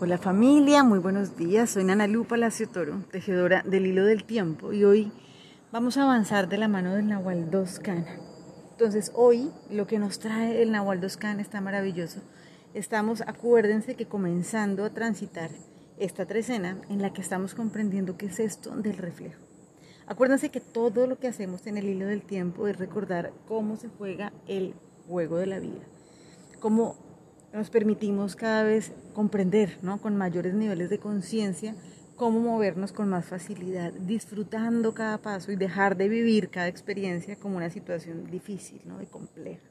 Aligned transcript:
Hola 0.00 0.16
familia, 0.16 0.84
muy 0.84 1.00
buenos 1.00 1.36
días. 1.36 1.70
Soy 1.70 1.82
Nana 1.82 2.06
Lu 2.06 2.24
Palacio 2.24 2.68
Toro, 2.68 3.02
tejedora 3.10 3.64
del 3.66 3.84
hilo 3.84 4.04
del 4.04 4.22
tiempo 4.22 4.72
y 4.72 4.84
hoy 4.84 5.10
vamos 5.72 5.96
a 5.96 6.04
avanzar 6.04 6.48
de 6.48 6.56
la 6.56 6.68
mano 6.68 6.94
del 6.94 7.08
Nahual 7.08 7.50
2 7.50 7.80
Entonces 8.70 9.10
hoy 9.16 9.50
lo 9.68 9.88
que 9.88 9.98
nos 9.98 10.20
trae 10.20 10.62
el 10.62 10.70
Nahual 10.70 11.00
2 11.00 11.18
está 11.40 11.60
maravilloso. 11.60 12.20
Estamos, 12.74 13.22
acuérdense 13.22 13.96
que 13.96 14.06
comenzando 14.06 14.84
a 14.84 14.94
transitar 14.94 15.50
esta 15.98 16.26
trecena 16.26 16.80
en 16.88 17.02
la 17.02 17.12
que 17.12 17.20
estamos 17.20 17.56
comprendiendo 17.56 18.16
qué 18.16 18.26
es 18.26 18.38
esto 18.38 18.76
del 18.76 18.98
reflejo. 18.98 19.42
Acuérdense 20.06 20.50
que 20.50 20.60
todo 20.60 21.08
lo 21.08 21.18
que 21.18 21.26
hacemos 21.26 21.66
en 21.66 21.76
el 21.76 21.88
hilo 21.88 22.06
del 22.06 22.22
tiempo 22.22 22.68
es 22.68 22.78
recordar 22.78 23.32
cómo 23.48 23.76
se 23.76 23.88
juega 23.88 24.32
el 24.46 24.76
juego 25.08 25.38
de 25.38 25.46
la 25.46 25.58
vida, 25.58 25.82
cómo 26.60 27.07
nos 27.52 27.70
permitimos 27.70 28.36
cada 28.36 28.62
vez 28.62 28.92
comprender 29.14 29.78
¿no? 29.82 30.00
con 30.00 30.16
mayores 30.16 30.54
niveles 30.54 30.90
de 30.90 30.98
conciencia 30.98 31.74
cómo 32.16 32.40
movernos 32.40 32.92
con 32.92 33.08
más 33.08 33.26
facilidad, 33.26 33.92
disfrutando 33.92 34.92
cada 34.92 35.18
paso 35.18 35.52
y 35.52 35.56
dejar 35.56 35.96
de 35.96 36.08
vivir 36.08 36.50
cada 36.50 36.66
experiencia 36.66 37.36
como 37.36 37.56
una 37.56 37.70
situación 37.70 38.28
difícil 38.30 38.80
¿no? 38.84 39.00
y 39.00 39.06
compleja. 39.06 39.62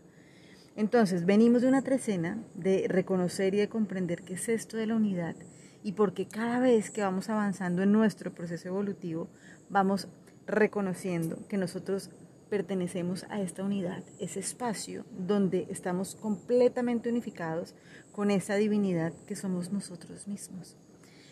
Entonces, 0.78 1.26
venimos 1.26 1.64
de 1.64 1.68
una 1.68 1.82
trecena 1.82 2.38
de 2.54 2.86
reconocer 2.88 3.54
y 3.54 3.58
de 3.58 3.68
comprender 3.68 4.22
qué 4.22 4.36
es 4.36 4.48
esto 4.48 4.78
de 4.78 4.88
la 4.88 4.96
unidad 4.96 5.36
y 5.84 5.94
porque 5.94 6.28
cada 6.28 6.60
vez 6.60 6.90
que 6.90 7.02
vamos 7.02 7.30
avanzando 7.30 7.84
en 7.84 7.92
nuestro 7.92 8.34
proceso 8.34 8.70
evolutivo, 8.70 9.28
vamos 9.70 10.08
reconociendo 10.46 11.38
que 11.50 11.58
nosotros 11.58 12.10
pertenecemos 12.50 13.26
a 13.30 13.42
esta 13.42 13.64
unidad, 13.64 14.04
ese 14.20 14.40
espacio 14.40 15.06
donde 15.12 15.68
estamos 15.70 16.16
completamente 16.16 17.10
unificados 17.10 17.76
con 18.12 18.32
esa 18.32 18.56
divinidad 18.56 19.14
que 19.28 19.36
somos 19.36 19.72
nosotros 19.72 20.28
mismos. 20.28 20.78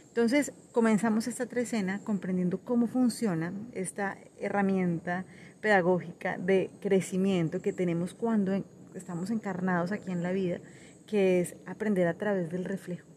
Entonces 0.08 0.54
comenzamos 0.72 1.28
esta 1.28 1.46
trecena 1.46 1.99
comprendiendo 2.04 2.60
cómo 2.60 2.88
funciona 2.88 3.54
esta 3.74 4.18
herramienta 4.40 5.26
pedagógica 5.60 6.38
de 6.38 6.70
crecimiento 6.80 7.62
que 7.62 7.74
tenemos 7.74 8.13
cuando 8.13 8.63
estamos 8.94 9.29
encarnados 9.29 9.91
aquí 9.91 10.12
en 10.12 10.24
la 10.24 10.32
vida, 10.32 10.60
que 11.05 11.41
es 11.41 11.55
aprender 11.66 12.07
a 12.07 12.13
través 12.13 12.50
del 12.50 12.63
reflejo. 12.63 13.15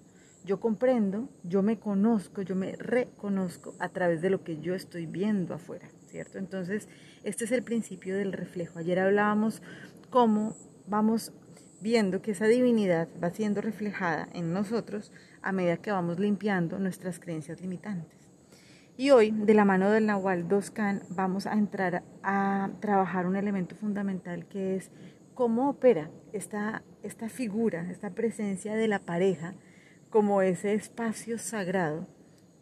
Yo 0.49 0.61
comprendo, 0.61 1.29
yo 1.45 1.63
me 1.63 1.79
conozco, 1.79 2.41
yo 2.41 2.57
me 2.57 2.73
reconozco 2.73 3.75
a 3.81 3.91
través 3.91 4.23
de 4.23 4.31
lo 4.31 4.45
que 4.45 4.59
yo 4.61 4.75
estoy 4.75 5.05
viendo 5.05 5.53
afuera, 5.53 5.91
¿cierto? 6.07 6.39
Entonces, 6.39 6.89
este 7.23 7.45
es 7.45 7.53
el 7.53 7.63
principio 7.63 8.17
del 8.17 8.33
reflejo. 8.33 8.79
Ayer 8.79 8.99
hablábamos 8.99 9.61
cómo 10.09 10.57
vamos 10.87 11.35
viendo 11.83 12.23
que 12.23 12.31
esa 12.31 12.47
divinidad 12.47 13.09
va 13.23 13.29
siendo 13.29 13.61
reflejada 13.61 14.27
en 14.33 14.55
nosotros 14.55 15.13
a 15.43 15.53
medida 15.53 15.77
que 15.77 15.93
vamos 15.93 16.19
limpiando 16.19 16.79
nuestras 16.79 17.21
creencias 17.21 17.61
limitantes. 17.61 18.19
Y 18.97 19.11
hoy, 19.11 19.33
de 19.33 19.53
la 19.53 19.67
mano 19.67 19.91
del 19.91 20.07
Nahual 20.07 20.49
2Can, 20.49 21.03
vamos 21.11 21.47
a 21.47 21.53
entrar 21.53 22.05
a 22.23 22.71
trabajar 22.81 23.27
un 23.27 23.37
elemento 23.37 23.77
fundamental 23.77 24.47
que 24.47 24.77
es 24.77 24.91
cómo 25.35 25.69
opera 25.69 26.11
esta, 26.33 26.85
esta 27.03 27.29
figura, 27.29 27.91
esta 27.91 28.15
presencia 28.15 28.77
de 28.77 28.89
la 28.89 29.01
pareja 29.01 29.53
como 30.11 30.43
ese 30.43 30.75
espacio 30.75 31.39
sagrado 31.39 32.07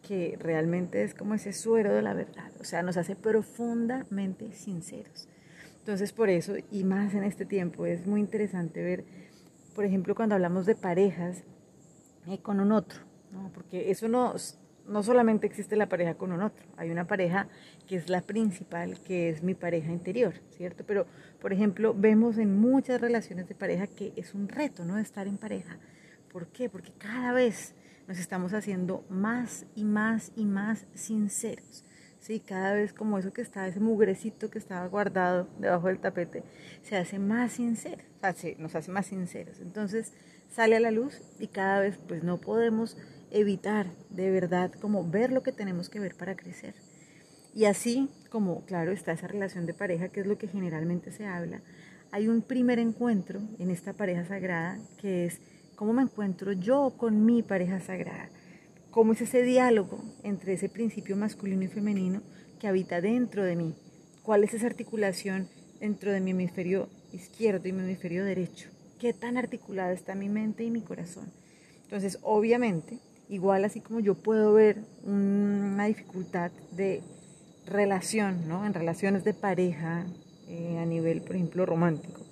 que 0.07 0.37
realmente 0.39 1.03
es 1.03 1.13
como 1.13 1.33
ese 1.33 1.51
suero 1.53 1.93
de 1.93 2.01
la 2.01 2.13
verdad, 2.13 2.51
o 2.59 2.63
sea, 2.63 2.81
nos 2.81 2.97
hace 2.97 3.15
profundamente 3.15 4.53
sinceros. 4.53 5.27
Entonces, 5.79 6.13
por 6.13 6.29
eso, 6.29 6.55
y 6.71 6.83
más 6.83 7.13
en 7.13 7.23
este 7.23 7.45
tiempo, 7.45 7.85
es 7.85 8.05
muy 8.05 8.19
interesante 8.19 8.83
ver, 8.83 9.05
por 9.75 9.85
ejemplo, 9.85 10.15
cuando 10.15 10.35
hablamos 10.35 10.65
de 10.65 10.75
parejas 10.75 11.43
eh, 12.27 12.39
con 12.39 12.59
un 12.59 12.71
otro, 12.71 12.99
¿no? 13.31 13.51
porque 13.53 13.91
eso 13.91 14.07
no, 14.07 14.35
no 14.87 15.03
solamente 15.03 15.47
existe 15.47 15.75
la 15.75 15.89
pareja 15.89 16.15
con 16.15 16.31
un 16.31 16.41
otro, 16.41 16.65
hay 16.77 16.89
una 16.89 17.05
pareja 17.05 17.47
que 17.87 17.97
es 17.97 18.09
la 18.09 18.21
principal, 18.21 18.99
que 19.01 19.29
es 19.29 19.43
mi 19.43 19.53
pareja 19.53 19.91
interior, 19.91 20.33
¿cierto? 20.55 20.83
Pero, 20.85 21.05
por 21.41 21.53
ejemplo, 21.53 21.93
vemos 21.93 22.37
en 22.37 22.59
muchas 22.59 22.99
relaciones 22.99 23.47
de 23.47 23.55
pareja 23.55 23.87
que 23.87 24.13
es 24.15 24.33
un 24.33 24.47
reto, 24.47 24.83
¿no? 24.85 24.97
Estar 24.97 25.27
en 25.27 25.37
pareja. 25.37 25.77
¿Por 26.37 26.49
qué? 26.49 26.69
Porque 26.69 26.91
cada 26.99 27.33
vez 27.33 27.73
nos 28.07 28.19
estamos 28.19 28.53
haciendo 28.53 29.03
más 29.09 29.65
y 29.73 29.83
más 29.83 30.31
y 30.35 30.45
más 30.45 30.85
sinceros. 30.93 31.83
¿sí? 32.19 32.39
Cada 32.39 32.73
vez 32.73 32.93
como 32.93 33.17
eso 33.17 33.33
que 33.33 33.41
está, 33.41 33.67
ese 33.67 33.79
mugrecito 33.79 34.51
que 34.51 34.59
estaba 34.59 34.85
guardado 34.85 35.49
debajo 35.57 35.87
del 35.87 35.97
tapete, 35.97 36.43
se 36.83 36.95
hace 36.95 37.17
más 37.17 37.53
sincero, 37.53 38.03
nos 38.59 38.75
hace 38.75 38.91
más 38.91 39.07
sinceros. 39.07 39.59
Entonces 39.61 40.13
sale 40.47 40.75
a 40.75 40.79
la 40.79 40.91
luz 40.91 41.23
y 41.39 41.47
cada 41.47 41.79
vez 41.79 41.97
pues 42.07 42.23
no 42.23 42.37
podemos 42.37 42.97
evitar 43.31 43.87
de 44.11 44.29
verdad 44.29 44.71
como 44.73 45.09
ver 45.09 45.31
lo 45.31 45.41
que 45.41 45.53
tenemos 45.53 45.89
que 45.89 45.99
ver 45.99 46.13
para 46.13 46.35
crecer. 46.35 46.75
Y 47.55 47.65
así 47.65 48.11
como, 48.29 48.63
claro, 48.67 48.91
está 48.91 49.11
esa 49.11 49.25
relación 49.25 49.65
de 49.65 49.73
pareja, 49.73 50.09
que 50.09 50.19
es 50.19 50.27
lo 50.27 50.37
que 50.37 50.47
generalmente 50.47 51.11
se 51.11 51.25
habla, 51.25 51.63
hay 52.11 52.27
un 52.27 52.41
primer 52.41 52.79
encuentro 52.79 53.41
en 53.59 53.71
esta 53.71 53.93
pareja 53.93 54.23
sagrada 54.23 54.79
que 54.97 55.25
es 55.25 55.41
¿Cómo 55.77 55.93
me 55.93 56.01
encuentro 56.01 56.53
yo 56.53 56.95
con 56.97 57.23
mi 57.23 57.43
pareja 57.43 57.79
sagrada? 57.79 58.29
¿Cómo 58.89 59.13
es 59.13 59.21
ese 59.21 59.43
diálogo 59.43 60.03
entre 60.23 60.53
ese 60.53 60.69
principio 60.69 61.15
masculino 61.15 61.61
y 61.61 61.67
femenino 61.67 62.23
que 62.59 62.67
habita 62.67 62.99
dentro 62.99 63.43
de 63.43 63.55
mí? 63.55 63.75
¿Cuál 64.23 64.43
es 64.43 64.55
esa 64.55 64.65
articulación 64.65 65.47
dentro 65.79 66.11
de 66.11 66.19
mi 66.19 66.31
hemisferio 66.31 66.89
izquierdo 67.13 67.67
y 67.67 67.73
mi 67.73 67.83
hemisferio 67.83 68.25
derecho? 68.25 68.71
¿Qué 68.99 69.13
tan 69.13 69.37
articulada 69.37 69.91
está 69.91 70.15
mi 70.15 70.29
mente 70.29 70.63
y 70.63 70.71
mi 70.71 70.81
corazón? 70.81 71.31
Entonces, 71.83 72.17
obviamente, 72.23 72.97
igual 73.29 73.63
así 73.63 73.79
como 73.79 73.99
yo 73.99 74.15
puedo 74.15 74.53
ver 74.53 74.79
una 75.03 75.85
dificultad 75.85 76.49
de 76.71 77.03
relación, 77.67 78.47
¿no? 78.47 78.65
En 78.65 78.73
relaciones 78.73 79.23
de 79.23 79.35
pareja 79.35 80.07
eh, 80.47 80.79
a 80.79 80.85
nivel, 80.87 81.21
por 81.21 81.35
ejemplo, 81.35 81.67
romántico 81.67 82.27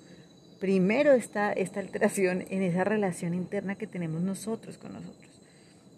primero 0.58 1.12
está 1.12 1.52
esta 1.52 1.80
alteración 1.80 2.44
en 2.50 2.62
esa 2.62 2.84
relación 2.84 3.34
interna 3.34 3.76
que 3.76 3.86
tenemos 3.86 4.22
nosotros 4.22 4.78
con 4.78 4.92
nosotros. 4.92 5.42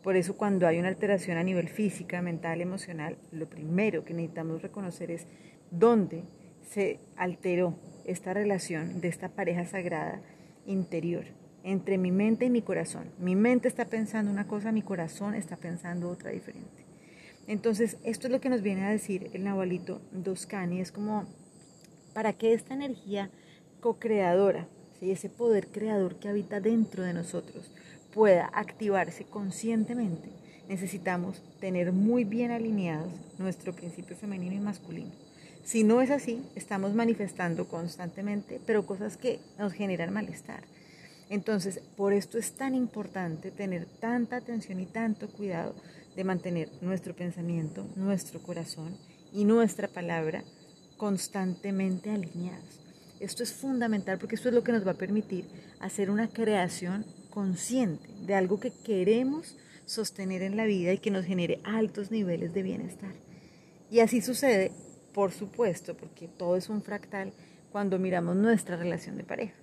Por 0.02 0.16
eso 0.16 0.36
cuando 0.36 0.66
hay 0.66 0.78
una 0.78 0.88
alteración 0.88 1.38
a 1.38 1.42
nivel 1.42 1.68
física, 1.68 2.22
mental, 2.22 2.60
emocional, 2.60 3.16
lo 3.32 3.46
primero 3.46 4.04
que 4.04 4.14
necesitamos 4.14 4.62
reconocer 4.62 5.10
es 5.10 5.26
dónde 5.70 6.22
se 6.70 6.98
alteró 7.16 7.74
esta 8.04 8.32
relación 8.32 9.00
de 9.00 9.08
esta 9.08 9.28
pareja 9.28 9.64
sagrada 9.64 10.20
interior 10.66 11.24
entre 11.64 11.98
mi 11.98 12.10
mente 12.10 12.46
y 12.46 12.50
mi 12.50 12.62
corazón. 12.62 13.10
Mi 13.18 13.36
mente 13.36 13.68
está 13.68 13.84
pensando 13.86 14.30
una 14.30 14.46
cosa, 14.46 14.72
mi 14.72 14.82
corazón 14.82 15.34
está 15.34 15.56
pensando 15.56 16.08
otra 16.08 16.30
diferente. 16.30 16.86
Entonces, 17.46 17.96
esto 18.04 18.26
es 18.26 18.32
lo 18.32 18.40
que 18.40 18.48
nos 18.48 18.62
viene 18.62 18.84
a 18.84 18.90
decir 18.90 19.30
el 19.32 19.44
Nahualito 19.44 20.00
Doscani, 20.12 20.80
es 20.80 20.92
como, 20.92 21.26
¿para 22.14 22.32
qué 22.32 22.52
esta 22.52 22.74
energía 22.74 23.30
co-creadora, 23.80 24.66
ese 25.00 25.28
poder 25.28 25.68
creador 25.68 26.16
que 26.16 26.28
habita 26.28 26.60
dentro 26.60 27.04
de 27.04 27.12
nosotros, 27.12 27.70
pueda 28.12 28.50
activarse 28.52 29.24
conscientemente, 29.24 30.28
necesitamos 30.68 31.42
tener 31.60 31.92
muy 31.92 32.24
bien 32.24 32.50
alineados 32.50 33.12
nuestro 33.38 33.72
principio 33.72 34.16
femenino 34.16 34.54
y 34.54 34.60
masculino. 34.60 35.12
Si 35.64 35.84
no 35.84 36.00
es 36.00 36.10
así, 36.10 36.42
estamos 36.54 36.94
manifestando 36.94 37.68
constantemente, 37.68 38.60
pero 38.66 38.86
cosas 38.86 39.16
que 39.16 39.38
nos 39.58 39.72
generan 39.72 40.12
malestar. 40.12 40.62
Entonces, 41.30 41.80
por 41.96 42.14
esto 42.14 42.38
es 42.38 42.52
tan 42.52 42.74
importante 42.74 43.50
tener 43.50 43.86
tanta 44.00 44.36
atención 44.36 44.80
y 44.80 44.86
tanto 44.86 45.28
cuidado 45.28 45.74
de 46.16 46.24
mantener 46.24 46.70
nuestro 46.80 47.14
pensamiento, 47.14 47.86
nuestro 47.96 48.40
corazón 48.40 48.96
y 49.32 49.44
nuestra 49.44 49.88
palabra 49.88 50.42
constantemente 50.96 52.10
alineados. 52.10 52.87
Esto 53.20 53.42
es 53.42 53.52
fundamental 53.52 54.18
porque 54.18 54.36
esto 54.36 54.48
es 54.48 54.54
lo 54.54 54.62
que 54.62 54.72
nos 54.72 54.86
va 54.86 54.92
a 54.92 54.98
permitir 54.98 55.46
hacer 55.80 56.10
una 56.10 56.28
creación 56.28 57.04
consciente 57.30 58.08
de 58.22 58.34
algo 58.34 58.60
que 58.60 58.70
queremos 58.70 59.56
sostener 59.86 60.42
en 60.42 60.56
la 60.56 60.66
vida 60.66 60.92
y 60.92 60.98
que 60.98 61.10
nos 61.10 61.24
genere 61.24 61.60
altos 61.64 62.10
niveles 62.10 62.52
de 62.52 62.62
bienestar. 62.62 63.12
Y 63.90 64.00
así 64.00 64.20
sucede, 64.20 64.70
por 65.14 65.32
supuesto, 65.32 65.96
porque 65.96 66.28
todo 66.28 66.56
es 66.56 66.68
un 66.68 66.82
fractal 66.82 67.32
cuando 67.72 67.98
miramos 67.98 68.36
nuestra 68.36 68.76
relación 68.76 69.16
de 69.16 69.24
pareja. 69.24 69.54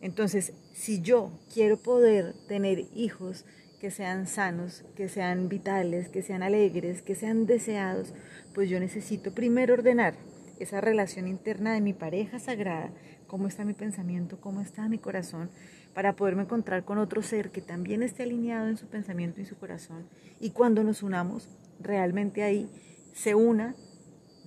Entonces, 0.00 0.52
si 0.74 1.00
yo 1.00 1.30
quiero 1.52 1.76
poder 1.76 2.34
tener 2.46 2.86
hijos 2.94 3.44
que 3.80 3.90
sean 3.90 4.26
sanos, 4.26 4.84
que 4.96 5.08
sean 5.08 5.48
vitales, 5.48 6.08
que 6.08 6.22
sean 6.22 6.42
alegres, 6.42 7.02
que 7.02 7.14
sean 7.14 7.46
deseados, 7.46 8.12
pues 8.54 8.68
yo 8.68 8.80
necesito 8.80 9.32
primero 9.32 9.74
ordenar 9.74 10.14
esa 10.60 10.80
relación 10.80 11.28
interna 11.28 11.72
de 11.72 11.80
mi 11.80 11.92
pareja 11.92 12.38
sagrada, 12.38 12.90
cómo 13.26 13.46
está 13.46 13.64
mi 13.64 13.74
pensamiento, 13.74 14.40
cómo 14.40 14.60
está 14.60 14.88
mi 14.88 14.98
corazón, 14.98 15.50
para 15.94 16.14
poderme 16.16 16.42
encontrar 16.42 16.84
con 16.84 16.98
otro 16.98 17.22
ser 17.22 17.50
que 17.50 17.60
también 17.60 18.02
esté 18.02 18.24
alineado 18.24 18.68
en 18.68 18.76
su 18.76 18.86
pensamiento 18.86 19.40
y 19.40 19.46
su 19.46 19.56
corazón. 19.56 20.08
Y 20.40 20.50
cuando 20.50 20.84
nos 20.84 21.02
unamos, 21.02 21.48
realmente 21.80 22.42
ahí 22.42 22.70
se 23.14 23.34
una 23.34 23.74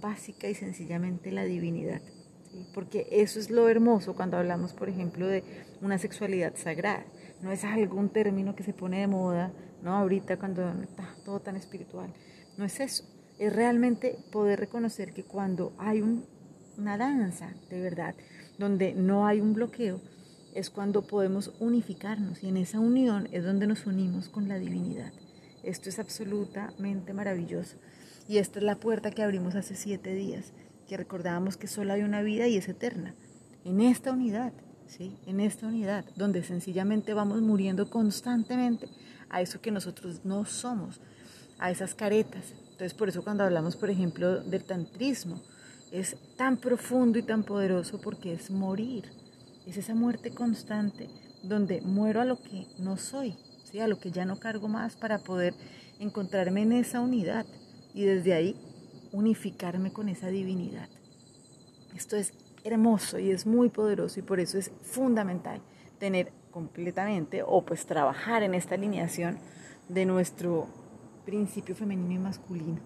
básica 0.01 0.47
y 0.47 0.55
sencillamente 0.55 1.31
la 1.31 1.43
divinidad. 1.43 2.01
Porque 2.73 3.07
eso 3.11 3.39
es 3.39 3.49
lo 3.49 3.69
hermoso 3.69 4.15
cuando 4.15 4.37
hablamos, 4.37 4.73
por 4.73 4.89
ejemplo, 4.89 5.27
de 5.27 5.43
una 5.81 5.97
sexualidad 5.97 6.55
sagrada. 6.55 7.05
no 7.41 7.51
es 7.51 7.63
algún 7.63 8.09
término 8.09 8.55
que 8.55 8.63
se 8.63 8.73
pone 8.73 8.99
de 8.99 9.07
moda, 9.07 9.51
¿no? 9.81 9.95
Ahorita 9.95 10.37
cuando 10.37 10.69
está 10.83 11.15
todo 11.25 11.39
tan 11.39 11.55
espiritual. 11.55 12.13
No 12.57 12.65
es 12.65 12.79
eso. 12.79 13.03
Es 13.41 13.51
realmente 13.51 14.19
poder 14.31 14.59
reconocer 14.59 15.13
que 15.13 15.23
cuando 15.23 15.73
hay 15.79 16.03
una 16.77 16.95
danza 16.95 17.55
de 17.71 17.81
verdad, 17.81 18.13
donde 18.59 18.93
no 18.93 19.25
hay 19.25 19.41
un 19.41 19.55
bloqueo, 19.55 19.99
es 20.53 20.69
cuando 20.69 21.07
podemos 21.07 21.51
unificarnos 21.59 22.43
y 22.43 22.49
en 22.49 22.57
esa 22.57 22.79
unión 22.79 23.27
es 23.31 23.43
donde 23.43 23.65
nos 23.65 23.87
unimos 23.87 24.29
con 24.29 24.47
la 24.47 24.59
divinidad. 24.59 25.11
Esto 25.63 25.89
es 25.89 25.97
absolutamente 25.97 27.13
maravilloso. 27.13 27.77
Y 28.27 28.37
esta 28.37 28.59
es 28.59 28.63
la 28.63 28.75
puerta 28.75 29.09
que 29.09 29.23
abrimos 29.23 29.55
hace 29.55 29.75
siete 29.75 30.13
días, 30.13 30.53
que 30.87 30.95
recordábamos 30.95 31.57
que 31.57 31.65
solo 31.65 31.93
hay 31.93 32.03
una 32.03 32.21
vida 32.21 32.47
y 32.47 32.57
es 32.57 32.69
eterna. 32.69 33.15
En 33.65 33.81
esta 33.81 34.11
unidad, 34.11 34.53
¿sí? 34.85 35.17
En 35.25 35.39
esta 35.39 35.65
unidad, 35.65 36.05
donde 36.15 36.43
sencillamente 36.43 37.15
vamos 37.15 37.41
muriendo 37.41 37.89
constantemente 37.89 38.87
a 39.31 39.41
eso 39.41 39.61
que 39.61 39.71
nosotros 39.71 40.25
no 40.25 40.45
somos, 40.45 41.01
a 41.57 41.71
esas 41.71 41.95
caretas. 41.95 42.53
Entonces, 42.81 42.97
por 42.97 43.09
eso 43.09 43.23
cuando 43.23 43.43
hablamos, 43.43 43.75
por 43.75 43.91
ejemplo, 43.91 44.41
del 44.41 44.63
tantrismo, 44.63 45.39
es 45.91 46.17
tan 46.35 46.57
profundo 46.57 47.19
y 47.19 47.21
tan 47.21 47.43
poderoso 47.43 48.01
porque 48.01 48.33
es 48.33 48.49
morir 48.49 49.05
es 49.67 49.77
esa 49.77 49.93
muerte 49.93 50.31
constante 50.31 51.07
donde 51.43 51.81
muero 51.81 52.21
a 52.21 52.25
lo 52.25 52.41
que 52.41 52.65
no 52.79 52.97
soy, 52.97 53.37
a 53.79 53.87
lo 53.87 53.99
que 53.99 54.09
ya 54.09 54.25
no 54.25 54.39
cargo 54.39 54.67
más 54.67 54.95
para 54.95 55.19
poder 55.19 55.53
encontrarme 55.99 56.63
en 56.63 56.71
esa 56.71 57.01
unidad 57.01 57.45
y 57.93 58.05
desde 58.05 58.33
ahí 58.33 58.55
unificarme 59.11 59.93
con 59.93 60.09
esa 60.09 60.29
divinidad. 60.29 60.89
Esto 61.95 62.15
es 62.15 62.33
hermoso 62.63 63.19
y 63.19 63.29
es 63.29 63.45
muy 63.45 63.69
poderoso 63.69 64.19
y 64.19 64.23
por 64.23 64.39
eso 64.39 64.57
es 64.57 64.71
fundamental 64.81 65.61
tener 65.99 66.31
completamente 66.49 67.43
o 67.45 67.63
pues 67.63 67.85
trabajar 67.85 68.41
en 68.41 68.55
esta 68.55 68.73
alineación 68.73 69.37
de 69.87 70.07
nuestro 70.07 70.80
principio 71.25 71.75
femenino 71.75 72.13
y 72.13 72.19
masculino. 72.19 72.79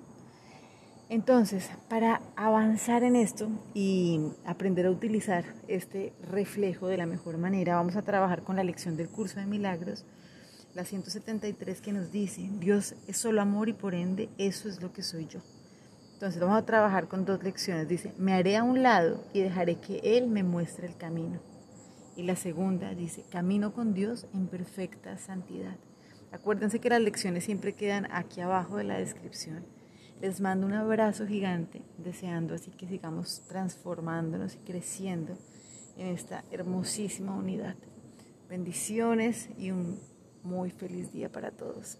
Entonces, 1.07 1.69
para 1.87 2.21
avanzar 2.35 3.03
en 3.03 3.15
esto 3.15 3.47
y 3.75 4.19
aprender 4.43 4.87
a 4.87 4.91
utilizar 4.91 5.45
este 5.67 6.13
reflejo 6.31 6.87
de 6.87 6.97
la 6.97 7.05
mejor 7.05 7.37
manera, 7.37 7.75
vamos 7.75 7.95
a 7.95 8.01
trabajar 8.01 8.43
con 8.43 8.55
la 8.55 8.63
lección 8.63 8.97
del 8.97 9.09
curso 9.09 9.39
de 9.39 9.45
milagros, 9.45 10.03
la 10.73 10.83
173 10.83 11.79
que 11.79 11.93
nos 11.93 12.11
dice, 12.11 12.49
Dios 12.59 12.95
es 13.07 13.17
solo 13.17 13.41
amor 13.41 13.69
y 13.69 13.73
por 13.73 13.93
ende 13.93 14.29
eso 14.37 14.67
es 14.67 14.81
lo 14.81 14.91
que 14.93 15.03
soy 15.03 15.27
yo. 15.27 15.41
Entonces 16.15 16.41
vamos 16.41 16.57
a 16.57 16.65
trabajar 16.65 17.07
con 17.07 17.23
dos 17.23 17.43
lecciones. 17.43 17.87
Dice, 17.87 18.13
me 18.17 18.33
haré 18.33 18.57
a 18.57 18.63
un 18.63 18.81
lado 18.81 19.23
y 19.31 19.41
dejaré 19.41 19.75
que 19.75 19.99
Él 20.03 20.27
me 20.27 20.43
muestre 20.43 20.87
el 20.87 20.97
camino. 20.97 21.39
Y 22.15 22.23
la 22.23 22.35
segunda 22.35 22.95
dice, 22.95 23.25
camino 23.29 23.73
con 23.73 23.93
Dios 23.93 24.25
en 24.33 24.47
perfecta 24.47 25.17
santidad. 25.17 25.75
Acuérdense 26.35 26.79
que 26.79 26.89
las 26.89 27.01
lecciones 27.01 27.43
siempre 27.43 27.73
quedan 27.73 28.07
aquí 28.11 28.41
abajo 28.41 28.77
de 28.77 28.83
la 28.83 28.97
descripción 28.97 29.65
les 30.21 30.39
mando 30.39 30.65
un 30.65 30.73
abrazo 30.73 31.27
gigante, 31.27 31.81
deseando 31.97 32.55
así 32.55 32.71
que 32.71 32.87
sigamos 32.87 33.41
transformándonos 33.47 34.55
y 34.55 34.59
creciendo 34.59 35.37
en 35.97 36.07
esta 36.07 36.43
hermosísima 36.51 37.35
unidad. 37.35 37.75
Bendiciones 38.49 39.49
y 39.57 39.71
un 39.71 39.99
muy 40.43 40.71
feliz 40.71 41.11
día 41.11 41.31
para 41.31 41.51
todos. 41.51 41.99